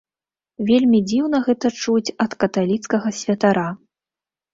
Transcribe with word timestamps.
Вельмі 0.69 0.99
дзіўна 1.09 1.41
гэта 1.47 1.69
чуць 1.83 2.13
ад 2.25 2.31
каталіцкага 2.45 3.13
святара. 3.19 3.67